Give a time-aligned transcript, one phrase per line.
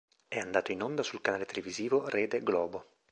[0.27, 2.87] È andato in onda sul canale televisivo Rede Globo.